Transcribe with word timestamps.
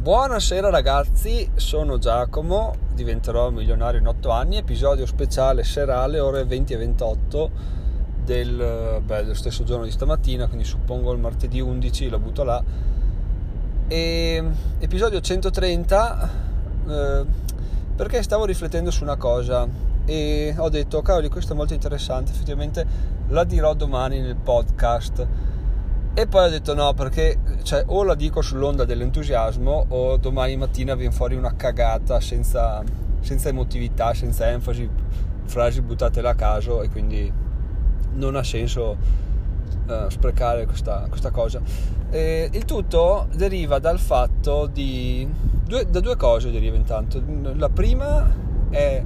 Buonasera 0.00 0.70
ragazzi, 0.70 1.46
sono 1.56 1.98
Giacomo, 1.98 2.72
diventerò 2.94 3.50
milionario 3.50 4.00
in 4.00 4.06
8 4.06 4.30
anni, 4.30 4.56
episodio 4.56 5.04
speciale 5.04 5.62
serale 5.62 6.18
ore 6.18 6.46
20 6.46 6.72
e 6.72 6.76
28 6.78 7.50
del, 8.24 9.02
beh, 9.04 9.20
dello 9.20 9.34
stesso 9.34 9.62
giorno 9.62 9.84
di 9.84 9.90
stamattina, 9.90 10.46
quindi 10.46 10.64
suppongo 10.64 11.12
il 11.12 11.18
martedì 11.18 11.60
11 11.60 12.08
lo 12.08 12.18
butto 12.18 12.44
là. 12.44 12.64
E, 13.88 14.44
episodio 14.78 15.20
130 15.20 16.30
eh, 16.88 17.24
perché 17.94 18.22
stavo 18.22 18.46
riflettendo 18.46 18.90
su 18.90 19.02
una 19.02 19.16
cosa 19.16 19.68
e 20.06 20.54
ho 20.56 20.70
detto 20.70 21.02
cavoli 21.02 21.28
questo 21.28 21.52
è 21.52 21.56
molto 21.56 21.74
interessante, 21.74 22.32
effettivamente 22.32 22.86
la 23.28 23.44
dirò 23.44 23.74
domani 23.74 24.22
nel 24.22 24.36
podcast 24.36 25.26
e 26.12 26.26
poi 26.26 26.46
ho 26.46 26.50
detto 26.50 26.74
no, 26.74 26.92
perché 26.92 27.38
cioè, 27.70 27.84
o 27.86 28.02
la 28.02 28.16
dico 28.16 28.42
sull'onda 28.42 28.84
dell'entusiasmo 28.84 29.86
o 29.90 30.16
domani 30.16 30.56
mattina 30.56 30.96
viene 30.96 31.14
fuori 31.14 31.36
una 31.36 31.54
cagata 31.54 32.18
senza, 32.18 32.82
senza 33.20 33.48
emotività, 33.48 34.12
senza 34.12 34.50
enfasi, 34.50 34.90
frasi 35.44 35.80
buttate 35.80 36.18
a 36.18 36.34
caso 36.34 36.82
e 36.82 36.88
quindi 36.88 37.32
non 38.14 38.34
ha 38.34 38.42
senso 38.42 38.96
uh, 39.86 40.08
sprecare 40.08 40.66
questa, 40.66 41.06
questa 41.08 41.30
cosa. 41.30 41.60
E 42.10 42.50
il 42.52 42.64
tutto 42.64 43.28
deriva 43.36 43.78
dal 43.78 44.00
fatto 44.00 44.66
di... 44.66 45.28
Due, 45.64 45.88
da 45.88 46.00
due 46.00 46.16
cose 46.16 46.50
deriva 46.50 46.74
intanto. 46.74 47.22
La 47.54 47.68
prima 47.68 48.34
è... 48.70 49.00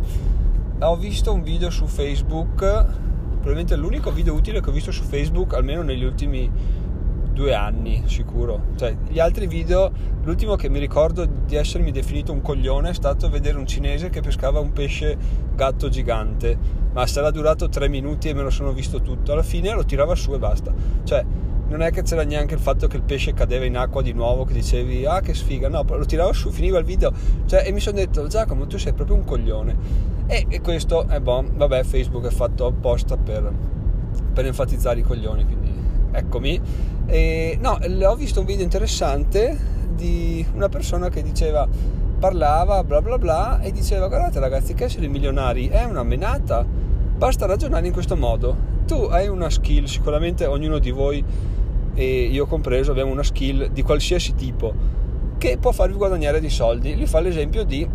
Ho 0.78 0.96
visto 0.96 1.34
un 1.34 1.42
video 1.42 1.68
su 1.68 1.84
Facebook, 1.84 2.60
probabilmente 2.60 3.76
l'unico 3.76 4.10
video 4.10 4.32
utile 4.32 4.62
che 4.62 4.70
ho 4.70 4.72
visto 4.72 4.90
su 4.90 5.02
Facebook, 5.02 5.52
almeno 5.52 5.82
negli 5.82 6.04
ultimi 6.04 6.50
due 7.34 7.52
anni 7.52 8.04
sicuro. 8.06 8.68
Cioè, 8.76 8.96
gli 9.08 9.18
altri 9.18 9.46
video, 9.46 9.90
l'ultimo 10.22 10.54
che 10.54 10.70
mi 10.70 10.78
ricordo 10.78 11.26
di 11.26 11.56
essermi 11.56 11.90
definito 11.90 12.32
un 12.32 12.40
coglione 12.40 12.90
è 12.90 12.94
stato 12.94 13.28
vedere 13.28 13.58
un 13.58 13.66
cinese 13.66 14.08
che 14.08 14.20
pescava 14.22 14.60
un 14.60 14.72
pesce 14.72 15.18
gatto 15.54 15.88
gigante, 15.90 16.56
ma 16.92 17.06
sarà 17.06 17.30
durato 17.30 17.68
tre 17.68 17.88
minuti 17.88 18.28
e 18.28 18.34
me 18.34 18.42
lo 18.42 18.50
sono 18.50 18.72
visto 18.72 19.02
tutto. 19.02 19.32
Alla 19.32 19.42
fine 19.42 19.74
lo 19.74 19.84
tirava 19.84 20.14
su 20.14 20.32
e 20.32 20.38
basta. 20.38 20.72
Cioè, 21.02 21.24
non 21.66 21.82
è 21.82 21.90
che 21.90 22.02
c'era 22.02 22.22
neanche 22.24 22.54
il 22.54 22.60
fatto 22.60 22.86
che 22.86 22.96
il 22.96 23.02
pesce 23.02 23.34
cadeva 23.34 23.64
in 23.64 23.76
acqua 23.76 24.00
di 24.00 24.12
nuovo, 24.12 24.44
che 24.44 24.52
dicevi 24.52 25.04
ah 25.06 25.20
che 25.20 25.34
sfiga, 25.34 25.68
no, 25.68 25.84
lo 25.86 26.04
tirava 26.04 26.32
su, 26.32 26.50
finiva 26.50 26.78
il 26.78 26.84
video. 26.84 27.12
Cioè, 27.46 27.66
e 27.66 27.72
mi 27.72 27.80
sono 27.80 27.96
detto 27.96 28.26
Giacomo, 28.28 28.66
tu 28.66 28.78
sei 28.78 28.92
proprio 28.92 29.16
un 29.16 29.24
coglione. 29.24 29.76
E, 30.26 30.46
e 30.48 30.60
questo 30.60 31.06
è 31.08 31.20
buono, 31.20 31.48
vabbè, 31.52 31.82
Facebook 31.82 32.26
è 32.26 32.30
fatto 32.30 32.66
apposta 32.66 33.16
per, 33.16 33.52
per 34.32 34.46
enfatizzare 34.46 35.00
i 35.00 35.02
coglioni, 35.02 35.44
quindi 35.44 35.63
eccomi. 36.14 36.60
E, 37.06 37.58
no, 37.60 37.78
ho 38.06 38.16
visto 38.16 38.40
un 38.40 38.46
video 38.46 38.64
interessante 38.64 39.56
di 39.94 40.44
una 40.54 40.68
persona 40.68 41.08
che 41.08 41.22
diceva, 41.22 41.68
parlava 42.18 42.82
bla 42.84 43.02
bla 43.02 43.18
bla 43.18 43.60
e 43.60 43.70
diceva 43.70 44.08
guardate 44.08 44.40
ragazzi 44.40 44.74
che 44.74 44.84
essere 44.84 45.08
milionari 45.08 45.68
è 45.68 45.84
una 45.84 46.02
menata, 46.02 46.64
basta 46.64 47.46
ragionare 47.46 47.86
in 47.86 47.92
questo 47.92 48.16
modo. 48.16 48.72
Tu 48.86 48.94
hai 48.94 49.28
una 49.28 49.50
skill, 49.50 49.84
sicuramente 49.84 50.46
ognuno 50.46 50.78
di 50.78 50.90
voi 50.90 51.24
e 51.94 52.22
io 52.24 52.46
compreso 52.46 52.90
abbiamo 52.90 53.12
una 53.12 53.22
skill 53.22 53.70
di 53.70 53.82
qualsiasi 53.82 54.34
tipo 54.34 54.72
che 55.38 55.58
può 55.58 55.72
farvi 55.72 55.94
guadagnare 55.94 56.40
dei 56.40 56.50
soldi. 56.50 56.96
Lui 56.96 57.06
fa 57.06 57.20
l'esempio 57.20 57.64
di 57.64 57.86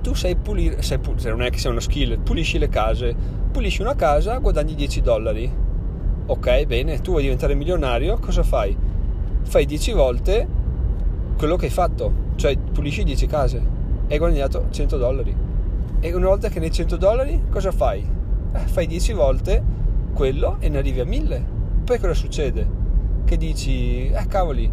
tu 0.00 0.14
sai 0.14 0.36
pulire, 0.36 0.82
sai, 0.82 0.98
se 1.16 1.28
non 1.28 1.42
è 1.42 1.50
che 1.50 1.58
sia 1.58 1.70
una 1.70 1.80
skill, 1.80 2.20
pulisci 2.22 2.58
le 2.58 2.68
case, 2.68 3.14
pulisci 3.50 3.82
una 3.82 3.94
casa, 3.94 4.38
guadagni 4.38 4.74
10 4.74 5.00
dollari 5.00 5.68
ok, 6.30 6.64
bene, 6.64 7.00
tu 7.00 7.10
vuoi 7.10 7.22
diventare 7.22 7.54
milionario, 7.56 8.16
cosa 8.18 8.44
fai? 8.44 8.76
Fai 9.42 9.66
10 9.66 9.92
volte 9.92 10.46
quello 11.36 11.56
che 11.56 11.66
hai 11.66 11.72
fatto, 11.72 12.12
cioè 12.36 12.56
pulisci 12.56 13.02
10 13.02 13.26
case 13.26 13.56
e 14.06 14.12
hai 14.12 14.18
guadagnato 14.18 14.66
100 14.70 14.96
dollari. 14.96 15.34
E 15.98 16.14
una 16.14 16.28
volta 16.28 16.48
che 16.48 16.60
ne 16.60 16.66
hai 16.66 16.72
100 16.72 16.96
dollari, 16.96 17.42
cosa 17.50 17.72
fai? 17.72 18.06
Eh, 18.52 18.58
fai 18.58 18.86
10 18.86 19.12
volte 19.12 19.62
quello 20.14 20.56
e 20.60 20.68
ne 20.68 20.78
arrivi 20.78 21.00
a 21.00 21.04
1000. 21.04 21.44
Poi 21.84 21.98
cosa 21.98 22.14
succede? 22.14 22.78
Che 23.24 23.36
dici, 23.36 24.08
eh 24.08 24.26
cavoli, 24.28 24.70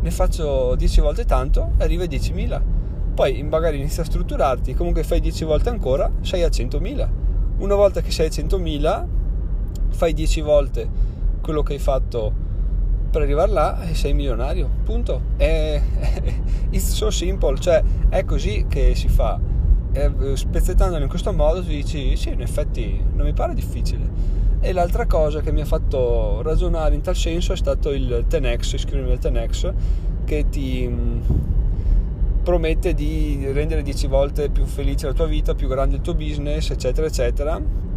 ne 0.00 0.10
faccio 0.12 0.76
10 0.76 1.00
volte 1.00 1.24
tanto 1.24 1.72
e 1.78 1.82
arrivi 1.82 2.04
a 2.04 2.06
10.000. 2.06 2.62
Poi 3.14 3.42
magari 3.42 3.78
inizi 3.78 4.00
a 4.00 4.04
strutturarti, 4.04 4.74
comunque 4.74 5.02
fai 5.02 5.20
10 5.20 5.44
volte 5.44 5.68
ancora, 5.68 6.08
sei 6.20 6.44
a 6.44 6.48
100.000. 6.48 7.08
Una 7.58 7.74
volta 7.74 8.00
che 8.00 8.12
sei 8.12 8.26
a 8.26 8.30
100.000, 8.30 9.06
fai 9.92 10.12
10 10.12 10.40
volte 10.40 10.88
quello 11.40 11.62
che 11.62 11.74
hai 11.74 11.78
fatto 11.78 12.32
per 13.12 13.20
arrivare 13.20 13.52
là 13.52 13.82
e 13.82 13.94
sei 13.94 14.14
milionario, 14.14 14.68
punto. 14.84 15.20
È, 15.36 15.80
it's 16.70 16.88
so 16.92 17.10
simple, 17.10 17.58
cioè 17.58 17.82
è 18.08 18.24
così 18.24 18.64
che 18.68 18.94
si 18.94 19.08
fa. 19.08 19.38
E, 19.92 20.10
spezzettandolo 20.34 21.02
in 21.02 21.10
questo 21.10 21.32
modo 21.34 21.62
tu 21.62 21.68
dici 21.68 22.16
sì, 22.16 22.30
in 22.30 22.40
effetti 22.40 23.04
non 23.14 23.26
mi 23.26 23.34
pare 23.34 23.52
difficile. 23.52 24.30
E 24.60 24.72
l'altra 24.72 25.06
cosa 25.06 25.40
che 25.40 25.52
mi 25.52 25.60
ha 25.60 25.66
fatto 25.66 26.40
ragionare 26.40 26.94
in 26.94 27.02
tal 27.02 27.16
senso 27.16 27.52
è 27.52 27.56
stato 27.56 27.90
il 27.90 28.24
Tenex, 28.28 28.72
iscrivermi 28.72 29.12
al 29.12 29.18
Tenex, 29.18 29.72
che 30.24 30.48
ti 30.48 30.88
mm, 30.88 31.20
promette 32.42 32.94
di 32.94 33.46
rendere 33.52 33.82
10 33.82 34.06
volte 34.06 34.48
più 34.48 34.64
felice 34.64 35.06
la 35.06 35.12
tua 35.12 35.26
vita, 35.26 35.54
più 35.54 35.68
grande 35.68 35.96
il 35.96 36.00
tuo 36.00 36.14
business, 36.14 36.70
eccetera, 36.70 37.06
eccetera 37.06 37.90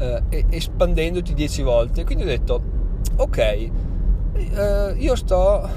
eh, 0.00 0.46
espandendoti 0.48 1.34
10 1.34 1.62
volte. 1.62 2.04
Quindi 2.04 2.24
ho 2.24 2.26
detto, 2.26 2.62
ok, 3.16 3.38
eh, 3.38 4.94
io 4.96 5.14
sto 5.14 5.68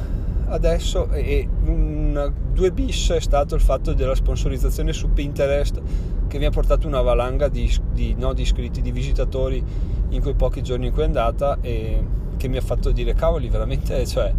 adesso 0.47 1.09
e 1.11 1.47
un 1.65 2.31
2 2.53 2.71
bis 2.71 3.11
è 3.11 3.19
stato 3.19 3.55
il 3.55 3.61
fatto 3.61 3.93
della 3.93 4.15
sponsorizzazione 4.15 4.93
su 4.93 5.11
Pinterest 5.11 5.81
che 6.27 6.37
mi 6.37 6.45
ha 6.45 6.49
portato 6.51 6.87
una 6.87 7.01
valanga 7.01 7.47
di, 7.47 7.71
di, 7.91 8.15
no, 8.17 8.33
di 8.33 8.43
iscritti, 8.43 8.81
di 8.81 8.91
visitatori 8.91 9.63
in 10.09 10.21
quei 10.21 10.35
pochi 10.35 10.61
giorni 10.61 10.87
in 10.87 10.93
cui 10.93 11.01
è 11.01 11.05
andata 11.05 11.57
e 11.61 12.03
che 12.37 12.47
mi 12.47 12.57
ha 12.57 12.61
fatto 12.61 12.91
dire 12.91 13.13
cavoli 13.13 13.49
veramente 13.49 14.05
cioè 14.05 14.33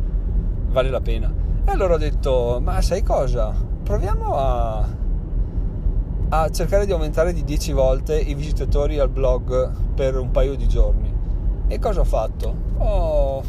vale 0.69 0.91
la 0.91 1.01
pena 1.01 1.33
e 1.65 1.71
allora 1.71 1.95
ho 1.95 1.99
detto 1.99 2.61
ma 2.63 2.81
sai 2.81 3.03
cosa 3.03 3.55
proviamo 3.83 4.35
a 4.35 4.87
a 6.43 6.51
cercare 6.51 6.85
di 6.85 6.91
aumentare 6.91 7.33
di 7.33 7.45
10 7.45 7.73
volte 7.73 8.19
i 8.19 8.35
visitatori 8.35 8.99
al 8.99 9.09
blog 9.09 9.71
per 9.95 10.19
un 10.19 10.33
paio 10.33 10.57
di 10.57 10.67
giorni. 10.67 11.13
E 11.69 11.79
cosa 11.79 12.01
ho 12.01 12.05
fatto? 12.05 12.55
Ho 12.79 13.43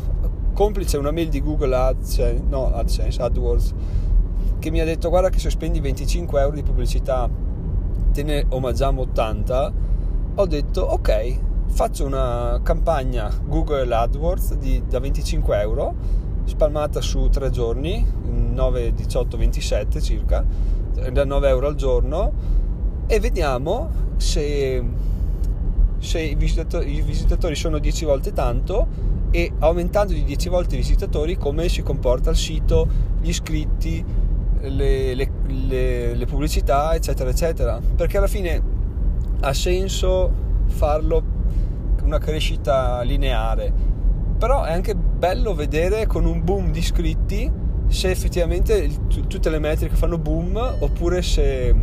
complice 0.53 0.97
una 0.97 1.09
mail 1.09 1.29
di 1.29 1.41
Google 1.41 1.75
AdSense, 1.75 2.43
no, 2.47 2.71
AdSense, 2.71 3.19
AdWords, 3.19 3.73
che 4.59 4.69
mi 4.69 4.81
ha 4.81 4.85
detto 4.85 5.09
guarda 5.09 5.29
che 5.29 5.39
se 5.39 5.49
spendi 5.49 5.79
25 5.79 6.39
euro 6.39 6.55
di 6.55 6.61
pubblicità 6.61 7.27
te 8.11 8.23
ne 8.23 8.45
omaggiamo 8.49 9.01
80, 9.01 9.73
ho 10.35 10.45
detto 10.45 10.81
ok, 10.81 11.39
faccio 11.65 12.05
una 12.05 12.59
campagna 12.61 13.31
Google 13.45 13.93
AdWords 13.95 14.53
di, 14.57 14.83
da 14.87 14.99
25 14.99 15.59
euro, 15.59 15.95
spalmata 16.43 17.01
su 17.01 17.29
3 17.29 17.49
giorni, 17.49 18.05
9, 18.53 18.93
18, 18.93 19.37
27 19.37 20.01
circa, 20.01 20.45
da 21.11 21.25
9 21.25 21.49
euro 21.49 21.67
al 21.67 21.75
giorno 21.75 22.55
e 23.07 23.19
vediamo 23.19 23.89
se, 24.17 24.83
se 25.99 26.19
i, 26.21 26.35
visitatori, 26.35 26.95
i, 26.95 27.01
visitatori, 27.01 27.55
sono 27.55 27.77
10 27.77 28.05
volte 28.05 28.33
tanto 28.33 28.87
e 29.31 29.51
aumentando 29.59 30.13
di 30.13 30.23
10 30.23 30.49
volte 30.49 30.75
i 30.75 30.77
visitatori 30.77 31.37
come 31.37 31.67
si 31.69 31.81
comporta 31.83 32.29
il 32.29 32.35
sito, 32.35 32.87
gli 33.21 33.29
iscritti, 33.29 34.03
le, 34.61 35.13
le, 35.13 35.31
le, 35.47 36.15
le 36.15 36.25
pubblicità 36.25 36.95
eccetera 36.95 37.29
eccetera. 37.29 37.79
Perché 37.95 38.17
alla 38.17 38.27
fine 38.27 38.61
ha 39.41 39.53
senso 39.53 40.31
farlo 40.67 41.23
una 42.03 42.17
crescita 42.17 43.01
lineare. 43.01 43.93
Però 44.37 44.63
è 44.63 44.71
anche 44.71 44.95
bello 44.95 45.53
vedere 45.53 46.07
con 46.07 46.25
un 46.25 46.43
boom 46.43 46.71
di 46.71 46.79
iscritti 46.79 47.51
se 47.87 48.09
effettivamente 48.09 48.89
tutte 49.27 49.49
le 49.49 49.59
metriche 49.59 49.95
fanno 49.95 50.17
boom 50.17 50.77
oppure 50.79 51.21
se 51.21 51.73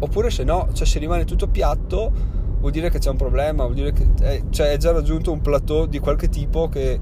oppure 0.00 0.30
se 0.30 0.44
no, 0.44 0.68
cioè 0.72 0.86
se 0.86 0.98
rimane 0.98 1.24
tutto 1.24 1.46
piatto 1.46 2.38
vuol 2.60 2.72
dire 2.72 2.90
che 2.90 2.98
c'è 2.98 3.10
un 3.10 3.16
problema, 3.16 3.64
vuol 3.64 3.74
dire 3.74 3.92
che 3.92 4.06
è, 4.20 4.42
cioè 4.50 4.72
è 4.72 4.76
già 4.76 4.92
raggiunto 4.92 5.32
un 5.32 5.40
plateau 5.40 5.86
di 5.86 5.98
qualche 5.98 6.28
tipo 6.28 6.68
che, 6.68 7.00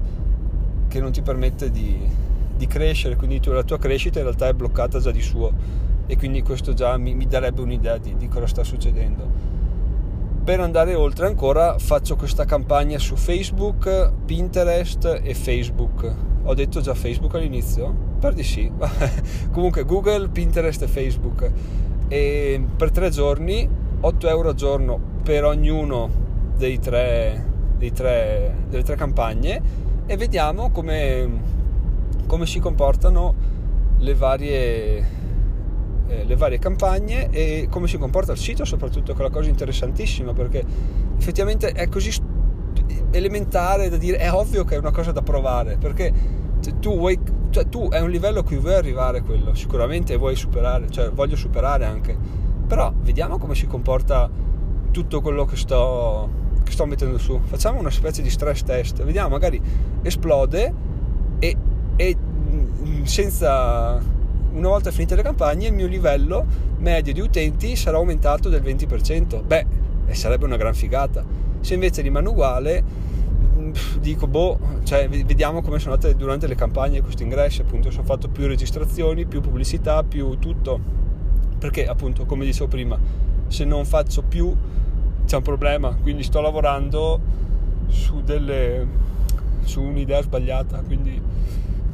che 0.87 0.99
non 0.99 1.11
ti 1.11 1.21
permette 1.21 1.69
di, 1.69 1.97
di, 2.55 2.67
crescere, 2.67 3.15
quindi 3.15 3.39
tu, 3.39 3.51
la 3.51 3.63
tua 3.63 3.77
crescita 3.77 4.19
in 4.19 4.25
realtà 4.25 4.47
è 4.47 4.53
bloccata 4.53 4.99
già 4.99 5.11
di 5.11 5.21
suo 5.21 5.51
e 6.07 6.17
quindi 6.17 6.41
questo 6.41 6.73
già 6.73 6.97
mi, 6.97 7.13
mi 7.13 7.27
darebbe 7.27 7.61
un'idea 7.61 7.97
di, 7.97 8.15
di 8.15 8.27
cosa 8.27 8.47
sta 8.47 8.63
succedendo. 8.63 9.47
Per 10.43 10.59
andare 10.59 10.95
oltre 10.95 11.27
ancora 11.27 11.77
faccio 11.77 12.15
questa 12.15 12.45
campagna 12.45 12.97
su 12.97 13.15
Facebook, 13.15 14.11
Pinterest 14.25 15.19
e 15.21 15.33
Facebook. 15.35 16.15
Ho 16.43 16.53
detto 16.53 16.81
già 16.81 16.95
Facebook 16.95 17.35
all'inizio? 17.35 17.93
Per 18.19 18.33
di 18.33 18.43
sì. 18.43 18.71
Comunque 19.51 19.83
Google, 19.83 20.29
Pinterest 20.29 20.81
e 20.81 20.87
Facebook 20.87 21.51
e 22.09 22.61
per 22.75 22.91
tre 22.91 23.09
giorni 23.09 23.69
8 24.01 24.27
euro 24.27 24.49
al 24.49 24.55
giorno 24.55 24.99
per 25.23 25.45
ognuno 25.45 26.09
dei 26.57 26.79
tre, 26.79 27.45
dei 27.77 27.91
tre, 27.91 28.55
delle 28.67 28.83
tre 28.83 28.95
campagne. 28.95 29.87
E 30.05 30.17
vediamo 30.17 30.71
come, 30.71 31.29
come 32.25 32.45
si 32.45 32.59
comportano 32.59 33.35
le 33.99 34.13
varie, 34.15 35.07
eh, 36.07 36.23
le 36.25 36.35
varie 36.35 36.57
campagne 36.57 37.29
e 37.29 37.67
come 37.69 37.87
si 37.87 37.97
comporta 37.97 38.31
il 38.31 38.37
sito 38.37 38.65
soprattutto, 38.65 39.13
che 39.13 39.19
è 39.19 39.23
la 39.23 39.29
cosa 39.29 39.49
interessantissima 39.49 40.33
perché 40.33 40.63
effettivamente 41.17 41.71
è 41.71 41.87
così 41.89 42.11
elementare 43.11 43.89
da 43.89 43.97
dire, 43.97 44.17
è 44.17 44.31
ovvio 44.31 44.63
che 44.63 44.75
è 44.75 44.77
una 44.77 44.91
cosa 44.91 45.11
da 45.11 45.21
provare 45.21 45.77
perché 45.77 46.11
tu 46.79 46.97
vuoi, 46.97 47.19
cioè 47.49 47.67
tu 47.67 47.89
è 47.89 47.99
un 47.99 48.09
livello 48.09 48.39
a 48.39 48.43
cui 48.43 48.57
vuoi 48.57 48.75
arrivare 48.75 49.21
quello, 49.21 49.53
sicuramente 49.55 50.15
vuoi 50.17 50.35
superare, 50.35 50.89
cioè 50.89 51.09
voglio 51.09 51.35
superare 51.35 51.85
anche, 51.85 52.15
però 52.67 52.93
vediamo 53.01 53.37
come 53.37 53.55
si 53.55 53.65
comporta 53.67 54.29
tutto 54.91 55.21
quello 55.21 55.45
che 55.45 55.55
sto, 55.55 56.29
che 56.63 56.71
sto 56.71 56.85
mettendo 56.85 57.17
su, 57.17 57.39
facciamo 57.43 57.79
una 57.79 57.89
specie 57.89 58.21
di 58.21 58.29
stress 58.29 58.63
test, 58.63 59.03
vediamo 59.03 59.29
magari 59.29 59.61
esplode 60.01 60.73
e, 61.39 61.57
e 61.95 62.17
senza 63.03 64.01
una 64.51 64.67
volta 64.67 64.91
finite 64.91 65.15
le 65.15 65.21
campagne 65.21 65.67
il 65.67 65.73
mio 65.73 65.87
livello 65.87 66.45
medio 66.77 67.13
di 67.13 67.19
utenti 67.19 67.75
sarà 67.75 67.97
aumentato 67.97 68.49
del 68.49 68.61
20%, 68.61 69.43
beh 69.43 69.65
sarebbe 70.11 70.45
una 70.45 70.57
gran 70.57 70.73
figata, 70.73 71.23
se 71.59 71.73
invece 71.73 72.01
rimane 72.01 72.27
uguale 72.27 72.83
dico 73.99 74.27
boh, 74.27 74.59
cioè 74.83 75.07
vediamo 75.09 75.61
come 75.61 75.79
sono 75.79 75.93
andate 75.93 76.15
durante 76.15 76.47
le 76.47 76.55
campagne 76.55 77.01
questi 77.01 77.23
ingressi, 77.23 77.61
appunto 77.61 77.89
ho 77.89 78.03
fatto 78.03 78.27
più 78.27 78.47
registrazioni, 78.47 79.25
più 79.25 79.41
pubblicità, 79.41 80.03
più 80.03 80.37
tutto, 80.39 80.79
perché 81.57 81.87
appunto 81.87 82.25
come 82.25 82.45
dicevo 82.45 82.67
prima, 82.67 82.97
se 83.47 83.65
non 83.65 83.85
faccio 83.85 84.21
più 84.23 84.55
c'è 85.25 85.35
un 85.35 85.43
problema, 85.43 85.95
quindi 85.95 86.23
sto 86.23 86.41
lavorando 86.41 87.19
su 87.87 88.21
delle 88.23 89.07
su 89.61 89.81
un'idea 89.81 90.21
sbagliata, 90.21 90.81
quindi 90.81 91.21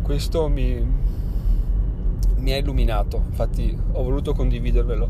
questo 0.02 0.48
mi, 0.48 0.82
mi 2.38 2.52
ha 2.52 2.58
illuminato, 2.58 3.24
infatti 3.28 3.78
ho 3.92 4.04
voluto 4.04 4.34
condividervelo. 4.34 5.10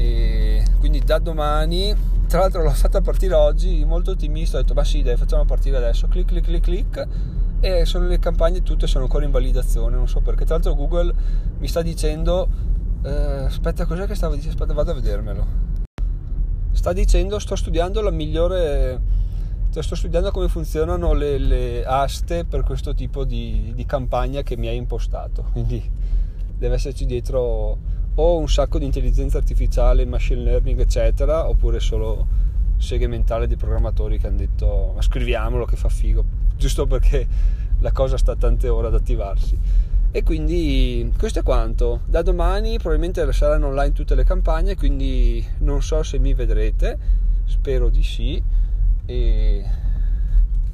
E 0.00 0.64
quindi 0.78 1.00
da 1.04 1.18
domani 1.18 1.94
tra 2.26 2.40
l'altro 2.40 2.62
l'ho 2.62 2.70
fatta 2.70 3.02
partire 3.02 3.34
oggi 3.34 3.84
molto 3.84 4.12
ottimista 4.12 4.56
ho 4.56 4.62
detto 4.62 4.72
ma 4.72 4.82
sì 4.82 5.02
dai 5.02 5.16
facciamo 5.16 5.44
partire 5.44 5.76
adesso. 5.76 6.08
Clic 6.08 6.26
clic 6.26 6.44
clic 6.44 6.62
clic 6.62 7.06
e 7.60 7.84
sono 7.84 8.06
le 8.06 8.18
campagne 8.18 8.62
tutte 8.62 8.86
sono 8.86 9.04
ancora 9.04 9.26
in 9.26 9.30
validazione 9.30 9.94
non 9.94 10.08
so 10.08 10.20
perché. 10.20 10.44
Tra 10.46 10.54
l'altro 10.54 10.74
Google 10.74 11.12
mi 11.58 11.68
sta 11.68 11.82
dicendo 11.82 12.48
eh, 13.02 13.10
aspetta 13.10 13.84
cos'è 13.84 14.06
che 14.06 14.14
stava 14.14 14.34
dicendo? 14.34 14.54
Aspetta 14.54 14.72
vado 14.72 14.90
a 14.92 14.94
vedermelo. 14.94 15.46
Sta 16.72 16.94
dicendo 16.94 17.38
sto 17.38 17.56
studiando 17.56 18.00
la 18.00 18.10
migliore 18.10 19.18
cioè, 19.70 19.82
sto 19.82 19.94
studiando 19.94 20.30
come 20.30 20.48
funzionano 20.48 21.12
le, 21.12 21.38
le 21.38 21.84
aste 21.84 22.44
per 22.44 22.64
questo 22.64 22.94
tipo 22.94 23.24
di, 23.24 23.72
di 23.74 23.84
campagna 23.84 24.42
che 24.42 24.56
mi 24.56 24.66
hai 24.66 24.76
impostato. 24.76 25.44
Quindi 25.52 25.82
deve 26.56 26.74
esserci 26.74 27.06
dietro 27.06 27.78
o 28.20 28.36
un 28.36 28.48
sacco 28.48 28.78
di 28.78 28.84
intelligenza 28.84 29.38
artificiale, 29.38 30.04
machine 30.04 30.42
learning, 30.42 30.78
eccetera, 30.78 31.48
oppure 31.48 31.80
solo 31.80 32.26
seghe 32.76 33.06
mentale 33.06 33.46
di 33.46 33.56
programmatori 33.56 34.18
che 34.18 34.26
hanno 34.26 34.36
detto 34.36 34.92
ma 34.94 35.00
scriviamolo 35.00 35.64
che 35.64 35.76
fa 35.76 35.88
figo, 35.88 36.24
giusto 36.56 36.86
perché 36.86 37.26
la 37.80 37.92
cosa 37.92 38.18
sta 38.18 38.36
tante 38.36 38.68
ore 38.68 38.88
ad 38.88 38.94
attivarsi. 38.94 39.58
E 40.12 40.22
quindi 40.22 41.10
questo 41.16 41.38
è 41.38 41.42
quanto. 41.42 42.00
Da 42.04 42.20
domani 42.20 42.76
probabilmente 42.76 43.32
saranno 43.32 43.68
online 43.68 43.92
tutte 43.92 44.14
le 44.14 44.24
campagne, 44.24 44.76
quindi 44.76 45.42
non 45.58 45.80
so 45.80 46.02
se 46.02 46.18
mi 46.18 46.34
vedrete, 46.34 46.98
spero 47.44 47.88
di 47.88 48.02
sì. 48.02 48.42
E, 49.06 49.64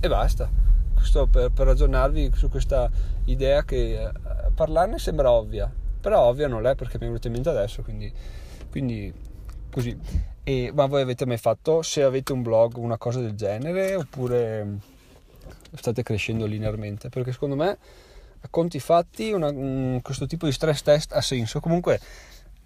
e 0.00 0.08
basta. 0.08 0.50
Questo 0.94 1.28
per, 1.28 1.50
per 1.50 1.66
ragionarvi 1.66 2.32
su 2.34 2.48
questa 2.48 2.90
idea 3.26 3.62
che 3.62 4.02
eh, 4.02 4.10
parlarne 4.54 4.98
sembra 4.98 5.30
ovvia, 5.30 5.70
però 6.06 6.20
ovvio 6.28 6.46
non 6.46 6.64
è 6.68 6.76
perché 6.76 6.98
mi 6.98 7.06
è 7.06 7.06
venuto 7.08 7.26
in 7.26 7.32
mente 7.32 7.48
adesso 7.48 7.82
quindi, 7.82 8.12
quindi 8.70 9.12
così. 9.72 9.98
E, 10.44 10.70
ma 10.72 10.86
voi 10.86 11.02
avete 11.02 11.26
mai 11.26 11.36
fatto 11.36 11.82
se 11.82 12.04
avete 12.04 12.32
un 12.32 12.42
blog 12.42 12.76
una 12.76 12.96
cosa 12.96 13.18
del 13.18 13.34
genere 13.34 13.96
oppure 13.96 14.78
state 15.74 16.04
crescendo 16.04 16.46
linearmente? 16.46 17.08
Perché 17.08 17.32
secondo 17.32 17.56
me 17.56 17.70
a 18.38 18.48
conti 18.48 18.78
fatti 18.78 19.32
una, 19.32 19.48
un, 19.48 19.98
questo 20.00 20.26
tipo 20.26 20.46
di 20.46 20.52
stress 20.52 20.82
test 20.82 21.12
ha 21.12 21.20
senso. 21.20 21.58
Comunque 21.58 21.98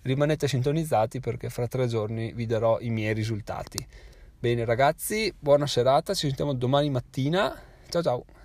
rimanete 0.02 0.46
sintonizzati 0.46 1.20
perché 1.20 1.48
fra 1.48 1.66
tre 1.66 1.86
giorni 1.86 2.34
vi 2.34 2.44
darò 2.44 2.78
i 2.81 2.90
miei 2.90 3.14
risultati. 3.14 3.82
Bene 4.38 4.66
ragazzi 4.66 5.34
buona 5.38 5.66
serata 5.66 6.12
ci 6.12 6.26
sentiamo 6.26 6.52
domani 6.52 6.90
mattina. 6.90 7.58
Ciao 7.88 8.02
ciao 8.02 8.39